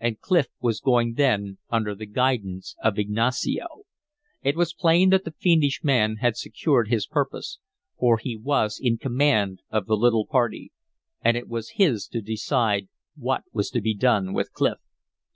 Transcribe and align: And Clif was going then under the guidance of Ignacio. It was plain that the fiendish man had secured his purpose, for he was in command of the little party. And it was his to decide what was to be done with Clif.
And 0.00 0.18
Clif 0.20 0.48
was 0.60 0.80
going 0.80 1.12
then 1.14 1.58
under 1.70 1.94
the 1.94 2.06
guidance 2.06 2.74
of 2.82 2.98
Ignacio. 2.98 3.82
It 4.42 4.56
was 4.56 4.74
plain 4.74 5.10
that 5.10 5.22
the 5.24 5.30
fiendish 5.30 5.84
man 5.84 6.16
had 6.16 6.36
secured 6.36 6.88
his 6.88 7.06
purpose, 7.06 7.60
for 7.96 8.18
he 8.18 8.36
was 8.36 8.80
in 8.82 8.98
command 8.98 9.62
of 9.70 9.86
the 9.86 9.94
little 9.94 10.26
party. 10.26 10.72
And 11.22 11.36
it 11.36 11.46
was 11.46 11.70
his 11.76 12.08
to 12.08 12.20
decide 12.20 12.88
what 13.14 13.44
was 13.52 13.70
to 13.70 13.80
be 13.80 13.94
done 13.94 14.32
with 14.32 14.50
Clif. 14.52 14.78